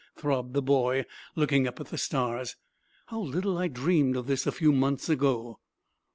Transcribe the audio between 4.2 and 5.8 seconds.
this, a few months ago!"